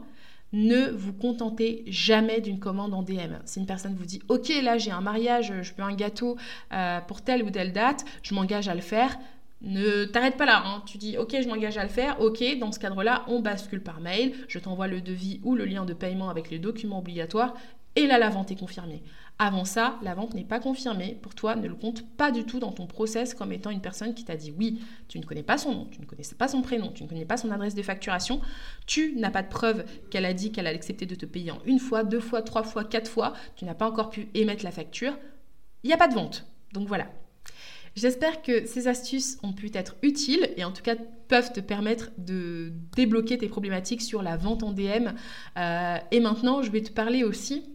ne 0.53 0.89
vous 0.91 1.13
contentez 1.13 1.83
jamais 1.87 2.41
d'une 2.41 2.59
commande 2.59 2.93
en 2.93 3.03
DM. 3.03 3.35
Si 3.45 3.59
une 3.59 3.65
personne 3.65 3.95
vous 3.95 4.05
dit 4.05 4.21
Ok, 4.29 4.49
là 4.63 4.77
j'ai 4.77 4.91
un 4.91 5.01
mariage, 5.01 5.53
je 5.61 5.73
veux 5.73 5.83
un 5.83 5.95
gâteau 5.95 6.37
euh, 6.73 7.01
pour 7.01 7.21
telle 7.21 7.43
ou 7.43 7.49
telle 7.49 7.73
date, 7.73 8.05
je 8.23 8.33
m'engage 8.33 8.67
à 8.67 8.75
le 8.75 8.81
faire. 8.81 9.17
Ne 9.61 10.05
t'arrête 10.05 10.37
pas 10.37 10.45
là, 10.45 10.61
hein. 10.65 10.83
tu 10.85 10.97
dis 10.97 11.17
ok 11.17 11.37
je 11.41 11.47
m'engage 11.47 11.77
à 11.77 11.83
le 11.83 11.89
faire, 11.89 12.19
ok 12.21 12.59
dans 12.59 12.71
ce 12.71 12.77
cadre-là 12.77 13.23
on 13.27 13.39
bascule 13.39 13.81
par 13.81 13.99
mail, 14.01 14.33
je 14.47 14.59
t'envoie 14.59 14.87
le 14.87 15.01
devis 15.01 15.39
ou 15.43 15.55
le 15.55 15.65
lien 15.65 15.85
de 15.85 15.93
paiement 15.93 16.29
avec 16.29 16.51
les 16.51 16.59
documents 16.59 16.99
obligatoires 16.99 17.55
et 17.95 18.07
là 18.07 18.17
la 18.17 18.29
vente 18.29 18.51
est 18.51 18.59
confirmée. 18.59 19.03
Avant 19.37 19.65
ça, 19.65 19.99
la 20.01 20.15
vente 20.15 20.33
n'est 20.33 20.45
pas 20.45 20.61
confirmée. 20.61 21.17
Pour 21.21 21.35
toi, 21.35 21.57
ne 21.57 21.67
le 21.67 21.75
compte 21.75 22.07
pas 22.15 22.31
du 22.31 22.45
tout 22.45 22.59
dans 22.59 22.71
ton 22.71 22.87
process 22.87 23.33
comme 23.33 23.51
étant 23.51 23.69
une 23.69 23.81
personne 23.81 24.13
qui 24.13 24.23
t'a 24.23 24.37
dit 24.37 24.53
oui. 24.57 24.79
Tu 25.09 25.19
ne 25.19 25.25
connais 25.25 25.43
pas 25.43 25.57
son 25.57 25.73
nom, 25.73 25.85
tu 25.91 25.99
ne 25.99 26.05
connais 26.05 26.23
pas 26.37 26.47
son 26.47 26.61
prénom, 26.61 26.91
tu 26.93 27.03
ne 27.03 27.09
connais 27.09 27.25
pas 27.25 27.35
son 27.35 27.51
adresse 27.51 27.75
de 27.75 27.81
facturation. 27.81 28.39
Tu 28.85 29.13
n'as 29.17 29.31
pas 29.31 29.43
de 29.43 29.49
preuve 29.49 29.83
qu'elle 30.09 30.23
a 30.23 30.33
dit 30.33 30.53
qu'elle 30.53 30.67
a 30.67 30.69
accepté 30.69 31.05
de 31.05 31.15
te 31.15 31.25
payer 31.25 31.51
en 31.51 31.59
une 31.65 31.79
fois, 31.79 32.05
deux 32.05 32.21
fois, 32.21 32.43
trois 32.43 32.63
fois, 32.63 32.85
quatre 32.85 33.11
fois. 33.11 33.33
Tu 33.57 33.65
n'as 33.65 33.73
pas 33.73 33.89
encore 33.89 34.09
pu 34.09 34.29
émettre 34.35 34.63
la 34.63 34.71
facture. 34.71 35.17
Il 35.83 35.87
n'y 35.87 35.93
a 35.93 35.97
pas 35.97 36.07
de 36.07 36.13
vente. 36.13 36.45
Donc 36.71 36.87
voilà. 36.87 37.07
J'espère 37.97 38.41
que 38.41 38.65
ces 38.65 38.87
astuces 38.87 39.37
ont 39.43 39.53
pu 39.53 39.69
être 39.73 39.95
utiles 40.01 40.49
et 40.55 40.63
en 40.63 40.71
tout 40.71 40.81
cas 40.81 40.95
peuvent 41.27 41.51
te 41.51 41.59
permettre 41.59 42.11
de 42.17 42.71
débloquer 42.95 43.37
tes 43.37 43.47
problématiques 43.47 44.01
sur 44.01 44.21
la 44.21 44.37
vente 44.37 44.63
en 44.63 44.71
DM. 44.71 45.09
Euh, 45.57 45.97
et 46.11 46.19
maintenant, 46.21 46.61
je 46.61 46.71
vais 46.71 46.81
te 46.81 46.91
parler 46.91 47.23
aussi 47.23 47.74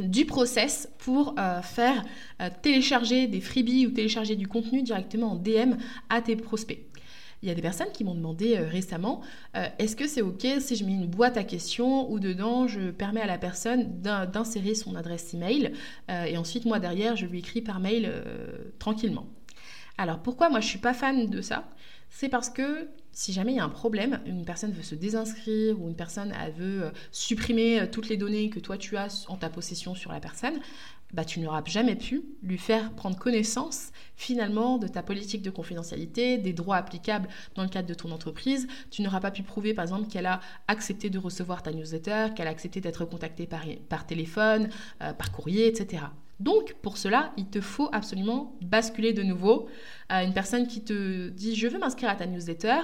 du 0.00 0.24
process 0.24 0.88
pour 0.98 1.34
euh, 1.38 1.62
faire 1.62 2.04
euh, 2.40 2.48
télécharger 2.62 3.26
des 3.26 3.40
freebies 3.40 3.86
ou 3.86 3.90
télécharger 3.90 4.36
du 4.36 4.48
contenu 4.48 4.82
directement 4.82 5.32
en 5.32 5.36
DM 5.36 5.74
à 6.08 6.20
tes 6.22 6.36
prospects. 6.36 6.80
Il 7.42 7.48
y 7.48 7.50
a 7.50 7.54
des 7.54 7.62
personnes 7.62 7.90
qui 7.92 8.04
m'ont 8.04 8.14
demandé 8.14 8.56
euh, 8.56 8.68
récemment 8.68 9.20
est-ce 9.78 9.96
que 9.96 10.06
c'est 10.06 10.22
OK 10.22 10.46
si 10.60 10.76
je 10.76 10.84
mets 10.84 10.92
une 10.92 11.08
boîte 11.08 11.36
à 11.36 11.44
questions 11.44 12.10
où 12.10 12.20
dedans 12.20 12.68
je 12.68 12.90
permets 12.90 13.20
à 13.20 13.26
la 13.26 13.38
personne 13.38 14.00
d'insérer 14.00 14.74
son 14.74 14.94
adresse 14.94 15.34
email 15.34 15.72
et 16.08 16.36
ensuite 16.38 16.64
moi 16.64 16.78
derrière 16.78 17.16
je 17.16 17.26
lui 17.26 17.40
écris 17.40 17.60
par 17.60 17.80
mail 17.80 18.10
tranquillement. 18.78 19.26
Alors 19.98 20.20
pourquoi 20.20 20.48
moi 20.48 20.60
je 20.60 20.68
suis 20.68 20.78
pas 20.78 20.94
fan 20.94 21.28
de 21.28 21.40
ça? 21.42 21.68
C'est 22.14 22.28
parce 22.28 22.50
que 22.50 22.88
si 23.10 23.32
jamais 23.32 23.52
il 23.52 23.56
y 23.56 23.60
a 23.60 23.64
un 23.64 23.70
problème, 23.70 24.20
une 24.26 24.44
personne 24.44 24.70
veut 24.70 24.82
se 24.82 24.94
désinscrire 24.94 25.80
ou 25.80 25.88
une 25.88 25.96
personne 25.96 26.32
veut 26.56 26.84
euh, 26.84 26.90
supprimer 27.10 27.80
euh, 27.80 27.86
toutes 27.90 28.08
les 28.10 28.18
données 28.18 28.50
que 28.50 28.60
toi 28.60 28.76
tu 28.76 28.98
as 28.98 29.24
en 29.28 29.36
ta 29.36 29.48
possession 29.48 29.94
sur 29.94 30.12
la 30.12 30.20
personne, 30.20 30.60
bah, 31.14 31.24
tu 31.24 31.40
n'auras 31.40 31.62
jamais 31.64 31.96
pu 31.96 32.22
lui 32.42 32.58
faire 32.58 32.92
prendre 32.92 33.18
connaissance 33.18 33.92
finalement 34.14 34.76
de 34.76 34.88
ta 34.88 35.02
politique 35.02 35.40
de 35.42 35.50
confidentialité, 35.50 36.36
des 36.36 36.52
droits 36.52 36.76
applicables 36.76 37.28
dans 37.54 37.62
le 37.62 37.68
cadre 37.70 37.88
de 37.88 37.94
ton 37.94 38.10
entreprise. 38.10 38.68
Tu 38.90 39.00
n'auras 39.00 39.20
pas 39.20 39.30
pu 39.30 39.42
prouver 39.42 39.72
par 39.72 39.82
exemple 39.82 40.08
qu'elle 40.08 40.26
a 40.26 40.40
accepté 40.68 41.08
de 41.08 41.18
recevoir 41.18 41.62
ta 41.62 41.72
newsletter, 41.72 42.28
qu'elle 42.36 42.46
a 42.46 42.50
accepté 42.50 42.82
d'être 42.82 43.06
contactée 43.06 43.46
par, 43.46 43.64
par 43.88 44.06
téléphone, 44.06 44.68
euh, 45.00 45.14
par 45.14 45.32
courrier, 45.32 45.66
etc. 45.66 46.04
Donc 46.40 46.74
pour 46.82 46.98
cela, 46.98 47.32
il 47.36 47.46
te 47.46 47.60
faut 47.60 47.88
absolument 47.92 48.56
basculer 48.62 49.12
de 49.12 49.22
nouveau 49.22 49.68
à 50.08 50.24
une 50.24 50.32
personne 50.32 50.66
qui 50.66 50.82
te 50.82 51.28
dit 51.28 51.54
je 51.54 51.68
veux 51.68 51.78
m'inscrire 51.78 52.10
à 52.10 52.16
ta 52.16 52.26
newsletter, 52.26 52.80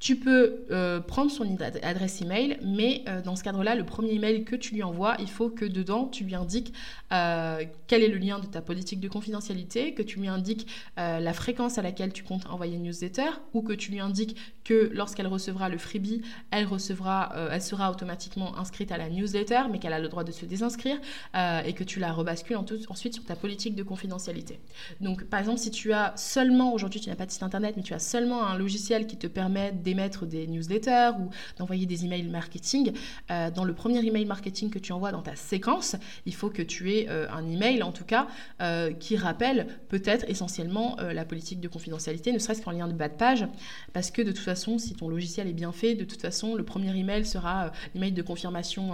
tu 0.00 0.16
peux 0.16 0.64
euh, 0.70 1.00
prendre 1.00 1.30
son 1.30 1.44
adresse 1.82 2.22
email, 2.22 2.58
mais 2.62 3.02
euh, 3.08 3.20
dans 3.20 3.34
ce 3.34 3.42
cadre-là, 3.42 3.74
le 3.74 3.84
premier 3.84 4.12
email 4.12 4.44
que 4.44 4.54
tu 4.54 4.74
lui 4.74 4.82
envoies, 4.82 5.16
il 5.18 5.28
faut 5.28 5.50
que 5.50 5.64
dedans, 5.64 6.06
tu 6.06 6.22
lui 6.24 6.36
indiques 6.36 6.72
euh, 7.12 7.64
quel 7.88 8.04
est 8.04 8.08
le 8.08 8.18
lien 8.18 8.38
de 8.38 8.46
ta 8.46 8.60
politique 8.60 9.00
de 9.00 9.08
confidentialité, 9.08 9.94
que 9.94 10.02
tu 10.02 10.20
lui 10.20 10.28
indiques 10.28 10.66
la 10.96 11.32
fréquence 11.32 11.78
à 11.78 11.82
laquelle 11.82 12.12
tu 12.12 12.22
comptes 12.22 12.46
envoyer 12.48 12.76
une 12.76 12.82
newsletter, 12.82 13.30
ou 13.54 13.62
que 13.62 13.72
tu 13.72 13.90
lui 13.90 14.00
indiques 14.00 14.36
que 14.64 14.90
lorsqu'elle 14.92 15.26
recevra 15.26 15.68
le 15.68 15.78
freebie, 15.78 16.22
elle, 16.50 16.66
recevra, 16.66 17.32
elle 17.50 17.62
sera 17.62 17.90
automatiquement 17.90 18.58
inscrite 18.58 18.92
à 18.92 18.98
la 18.98 19.08
newsletter, 19.08 19.62
mais 19.70 19.78
qu'elle 19.78 19.92
a 19.92 20.00
le 20.00 20.08
droit 20.08 20.24
de 20.24 20.32
se 20.32 20.44
désinscrire, 20.44 20.96
et 21.34 21.72
que 21.72 21.84
tu 21.84 21.98
la 21.98 22.12
rebascules 22.12 22.56
ensuite 22.56 23.14
sur 23.14 23.24
ta 23.24 23.36
politique 23.36 23.74
de 23.74 23.82
confidentialité. 23.82 24.60
Donc, 25.00 25.24
par 25.24 25.40
exemple, 25.40 25.58
si 25.58 25.70
tu 25.70 25.92
as 25.92 26.12
seulement, 26.16 26.74
aujourd'hui 26.74 27.00
tu 27.00 27.08
n'as 27.08 27.16
pas 27.16 27.26
de 27.26 27.30
site 27.30 27.42
internet, 27.42 27.74
mais 27.76 27.82
tu 27.82 27.94
as 27.94 27.98
seulement 27.98 28.44
un 28.44 28.58
logiciel 28.58 29.06
qui 29.06 29.16
te 29.16 29.26
permet 29.26 29.72
d'émettre 29.88 30.26
des 30.26 30.46
newsletters 30.46 31.12
ou 31.18 31.30
d'envoyer 31.56 31.86
des 31.86 32.04
emails 32.04 32.24
marketing, 32.24 32.92
euh, 33.30 33.50
dans 33.50 33.64
le 33.64 33.72
premier 33.72 34.04
email 34.04 34.26
marketing 34.26 34.68
que 34.68 34.78
tu 34.78 34.92
envoies 34.92 35.12
dans 35.12 35.22
ta 35.22 35.34
séquence, 35.34 35.96
il 36.26 36.34
faut 36.34 36.50
que 36.50 36.62
tu 36.62 36.92
aies 36.92 37.06
euh, 37.08 37.26
un 37.30 37.48
email 37.48 37.82
en 37.82 37.92
tout 37.92 38.04
cas 38.04 38.28
euh, 38.60 38.92
qui 38.92 39.16
rappelle 39.16 39.66
peut-être 39.88 40.26
essentiellement 40.28 40.96
la 40.98 41.24
politique 41.24 41.60
de 41.60 41.68
confidentialité, 41.68 42.32
ne 42.32 42.38
serait-ce 42.38 42.62
qu'en 42.62 42.72
lien 42.72 42.88
de 42.88 42.92
bas 42.92 43.08
de 43.08 43.14
page, 43.14 43.46
parce 43.92 44.10
que 44.10 44.20
de 44.20 44.32
toute 44.32 44.44
façon, 44.44 44.78
si 44.78 44.94
ton 44.94 45.08
logiciel 45.08 45.48
est 45.48 45.52
bien 45.52 45.72
fait, 45.72 45.94
de 45.94 46.04
toute 46.04 46.20
façon, 46.20 46.54
le 46.54 46.64
premier 46.64 46.94
email 46.96 47.24
sera 47.24 47.72
l'email 47.94 48.12
de 48.12 48.22
confirmation 48.22 48.92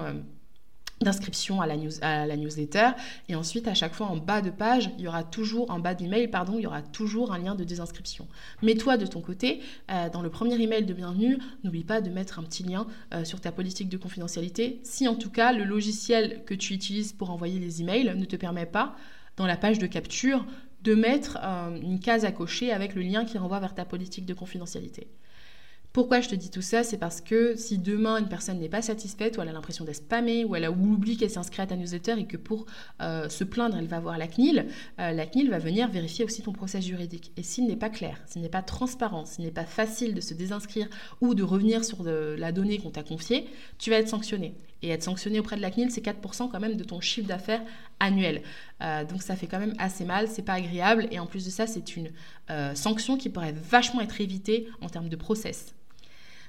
d'inscription 1.01 1.61
à, 1.61 1.67
à 2.03 2.27
la 2.27 2.37
newsletter. 2.37 2.91
Et 3.29 3.35
ensuite 3.35 3.69
à 3.69 3.75
chaque 3.75 3.95
fois 3.95 4.07
en 4.07 4.17
bas 4.17 4.41
de 4.41 4.51
page 4.51 4.91
il 4.99 5.05
y 5.05 5.09
aura 5.09 5.25
toujours 5.25 5.71
en 5.71 5.79
bas 5.79 5.95
d'email 5.95 6.29
pardon 6.29 6.55
il 6.57 6.63
y 6.63 6.67
aura 6.67 6.83
toujours 6.83 7.33
un 7.33 7.39
lien 7.39 7.55
de 7.55 7.65
désinscription. 7.65 8.27
Mais 8.63 8.75
toi 8.75 8.97
de 8.97 9.07
ton 9.07 9.21
côté 9.21 9.61
euh, 9.91 10.09
dans 10.09 10.23
le 10.23 10.31
premier 10.31 10.61
email 10.61 10.85
de 10.85 10.95
bienvenue 10.95 11.39
n'oublie 11.63 11.85
pas 11.85 12.01
de 12.01 12.11
mettre 12.11 12.39
un 12.39 12.43
petit 12.43 12.63
lien 12.63 12.87
euh, 13.13 13.25
sur 13.25 13.41
ta 13.41 13.53
politique 13.53 13.89
de 13.89 13.97
confidentialité. 13.97 14.81
Si 14.83 15.09
en 15.09 15.15
tout 15.15 15.31
cas 15.31 15.53
le 15.53 15.65
logiciel 15.65 16.43
que 16.45 16.55
tu 16.55 16.75
utilises 16.75 17.13
pour 17.13 17.31
envoyer 17.31 17.59
les 17.59 17.83
emails 17.83 18.15
ne 18.17 18.25
te 18.25 18.37
permet 18.37 18.67
pas 18.67 18.97
dans 19.37 19.47
la 19.47 19.57
page 19.57 19.79
de 19.79 19.87
capture 19.87 20.47
de 20.83 20.95
mettre 20.95 21.39
euh, 21.43 21.77
une 21.81 21.99
case 21.99 22.25
à 22.25 22.31
cocher 22.31 22.71
avec 22.71 22.95
le 22.95 23.03
lien 23.03 23.25
qui 23.25 23.39
renvoie 23.39 23.59
vers 23.59 23.75
ta 23.75 23.85
politique 23.85 24.27
de 24.27 24.35
confidentialité 24.35 25.09
pourquoi 25.95 26.21
je 26.21 26.29
te 26.29 26.35
dis 26.35 26.51
tout 26.51 26.61
ça 26.61 26.83
C'est 26.83 26.99
parce 26.99 27.21
que 27.21 27.55
si 27.55 27.79
demain 27.79 28.19
une 28.19 28.27
personne 28.27 28.59
n'est 28.59 28.69
pas 28.69 28.83
satisfaite 28.83 29.39
ou 29.39 29.43
elle 29.43 29.49
a 29.49 29.53
l'impression 29.53 29.85
d'être 29.85 29.99
spammée 29.99 30.45
ou 30.45 30.57
elle 30.57 30.65
a 30.65 30.73
oublié 30.73 31.17
qu'elle 31.17 31.31
s'est 31.31 31.39
à 31.39 31.67
ta 31.67 31.77
newsletter 31.77 32.17
et 32.19 32.27
que 32.27 32.37
pour 32.37 32.67
euh, 33.01 33.29
se 33.29 33.45
plaindre 33.45 33.77
elle 33.77 33.87
va 33.87 34.01
voir 34.01 34.19
la 34.19 34.27
CNIL, 34.27 34.67
euh, 34.99 35.13
la 35.13 35.25
CNIL 35.25 35.51
va 35.51 35.61
venir 35.61 35.89
vérifier 35.89 36.25
aussi 36.25 36.43
ton 36.43 36.51
process 36.51 36.85
juridique. 36.85 37.31
Et 37.37 37.45
s'il 37.45 37.69
n'est 37.69 37.77
pas 37.77 37.91
clair, 37.91 38.21
s'il 38.27 38.43
n'est 38.43 38.49
pas 38.49 38.61
transparent, 38.61 39.25
s'il 39.25 39.45
n'est 39.45 39.53
pas 39.53 39.67
facile 39.67 40.15
de 40.15 40.21
se 40.21 40.35
désinscrire 40.35 40.89
ou 41.21 41.33
de 41.35 41.45
revenir 41.45 41.85
sur 41.85 42.03
la 42.03 42.51
donnée 42.51 42.79
qu'on 42.79 42.91
t'a 42.91 43.05
confiée, 43.05 43.47
tu 43.79 43.91
vas 43.91 43.99
être 43.99 44.09
sanctionné. 44.09 44.57
Et 44.83 44.89
être 44.89 45.05
sanctionné 45.05 45.39
auprès 45.39 45.55
de 45.55 45.63
la 45.63 45.71
CNIL, 45.71 45.93
c'est 45.93 46.05
4% 46.05 46.51
quand 46.51 46.61
même 46.61 46.77
de 46.77 46.83
ton 46.83 47.01
chiffre 47.01 47.29
d'affaires 47.29 47.63
annuel. 48.01 48.43
Euh, 48.83 49.05
donc 49.05 49.23
ça 49.23 49.37
fait 49.37 49.47
quand 49.47 49.61
même 49.61 49.75
assez 49.79 50.05
mal, 50.05 50.27
c'est 50.27 50.43
pas 50.43 50.55
agréable. 50.55 51.07
Et 51.13 51.21
en 51.21 51.27
plus 51.27 51.45
de 51.45 51.51
ça, 51.51 51.69
c'est 51.69 51.95
une 51.95 52.11
sanction 52.75 53.17
qui 53.17 53.29
pourrait 53.29 53.55
vachement 53.55 54.01
être 54.01 54.21
évitée 54.21 54.67
en 54.81 54.89
termes 54.89 55.09
de 55.09 55.17
process. 55.17 55.73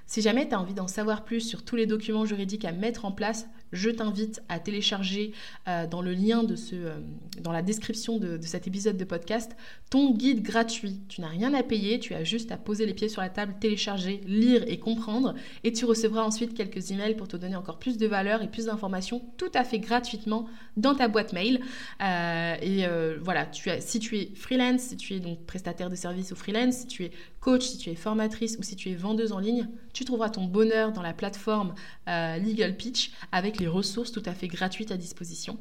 Si 0.08 0.22
jamais 0.22 0.48
tu 0.48 0.54
as 0.54 0.60
envie 0.60 0.74
d'en 0.74 0.88
savoir 0.88 1.26
plus 1.26 1.42
sur 1.42 1.64
tous 1.64 1.76
les 1.76 1.88
documents 1.88 2.26
juridiques 2.26 2.66
à 2.66 2.72
mettre 2.72 3.06
en 3.06 3.12
place, 3.12 3.48
je 3.72 3.90
t'invite 3.90 4.42
à 4.50 4.60
télécharger 4.60 5.34
euh, 5.68 5.88
dans 5.88 6.02
le 6.02 6.14
lien 6.14 6.44
de 6.44 6.56
ce, 6.56 6.76
euh, 6.76 7.00
dans 7.42 7.52
la 7.52 7.64
description 7.64 8.18
de, 8.18 8.40
cet 8.42 8.68
épisode 8.68 8.98
de 8.98 9.04
podcast 9.04 9.56
ton 9.90 10.14
guide 10.14 10.44
gratuit. 10.44 11.02
Tu 11.10 11.22
n'as 11.22 11.28
rien 11.28 11.54
à 11.54 11.64
payer, 11.64 12.00
tu 12.00 12.14
as 12.14 12.24
juste 12.24 12.52
à 12.52 12.58
poser 12.58 12.86
les 12.86 12.94
pieds 12.94 13.10
sur 13.10 13.22
la 13.22 13.30
table, 13.30 13.56
télécharger, 13.60 14.22
lire 14.28 14.64
et 14.68 14.78
comprendre, 14.78 15.34
et 15.64 15.74
tu 15.74 15.86
recevras 15.86 16.24
ensuite 16.24 16.54
quelques 16.54 16.92
emails 16.92 17.16
pour 17.16 17.28
te 17.28 17.36
donner 17.36 17.56
encore 17.56 17.80
plus 17.80 17.98
de 17.98 18.06
valeur 18.06 18.44
et 18.44 18.48
plus 18.48 18.66
d'informations 18.66 19.22
tout 19.38 19.52
à 19.56 19.64
fait 19.64 19.80
gratuitement 19.80 20.48
dans 20.78 20.94
ta 20.94 21.08
boîte 21.08 21.34
mail. 21.34 21.62
Euh, 22.02 22.56
et 22.62 22.86
voilà, 23.22 23.48
si 23.80 24.00
tu 24.00 24.18
es 24.18 24.32
freelance, 24.36 24.82
si 24.82 24.98
tu 24.98 25.14
es 25.16 25.20
donc 25.20 25.40
prestataire 25.46 25.90
de 25.90 25.96
services 25.96 26.32
ou 26.32 26.36
freelance, 26.36 26.76
si 26.76 26.88
tu 26.88 27.04
es 27.06 27.12
coach, 27.40 27.64
si 27.64 27.78
tu 27.78 27.90
es 27.90 27.96
formatrice 27.96 28.58
ou 28.60 28.64
si 28.64 28.76
tu 28.76 28.90
es 28.90 28.96
vendeuse 28.96 29.32
en 29.32 29.40
ligne, 29.40 29.68
tu 29.96 30.06
trouveras 30.06 30.30
ton 30.30 30.44
bonheur 30.44 30.92
dans 30.92 31.02
la 31.02 31.14
plateforme 31.14 31.74
Legal 32.06 32.76
Pitch 32.78 33.12
avec 33.32 33.60
les 33.60 33.68
ressources 33.68 34.12
tout 34.12 34.22
à 34.26 34.34
fait 34.34 34.48
gratuites 34.48 34.92
à 34.92 34.98
disposition. 34.98 35.58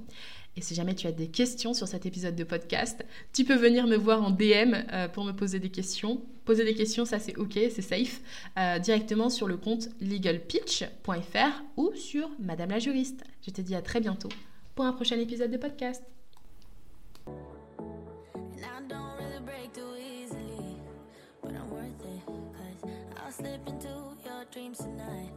Et 0.56 0.60
si 0.60 0.74
jamais 0.74 0.94
tu 0.94 1.06
as 1.06 1.12
des 1.12 1.28
questions 1.28 1.74
sur 1.74 1.88
cet 1.88 2.06
épisode 2.06 2.36
de 2.36 2.44
podcast, 2.44 3.04
tu 3.32 3.44
peux 3.44 3.56
venir 3.56 3.86
me 3.86 3.96
voir 3.96 4.22
en 4.22 4.30
DM 4.30 4.74
euh, 4.92 5.08
pour 5.08 5.24
me 5.24 5.32
poser 5.32 5.58
des 5.58 5.70
questions. 5.70 6.22
Poser 6.44 6.64
des 6.64 6.74
questions, 6.74 7.04
ça 7.04 7.18
c'est 7.18 7.36
ok, 7.36 7.54
c'est 7.54 7.82
safe, 7.82 8.20
euh, 8.58 8.78
directement 8.78 9.30
sur 9.30 9.48
le 9.48 9.56
compte 9.56 9.88
legalpitch.fr 10.00 11.62
ou 11.76 11.92
sur 11.94 12.28
Madame 12.38 12.70
la 12.70 12.78
juriste. 12.78 13.24
Je 13.44 13.50
te 13.50 13.60
dis 13.60 13.74
à 13.74 13.82
très 13.82 14.00
bientôt 14.00 14.28
pour 14.74 14.84
un 14.84 14.92
prochain 14.92 15.18
épisode 15.18 15.50
de 15.50 15.56
podcast. 15.56 16.04
Dreams 24.54 24.78
tonight. 24.78 25.32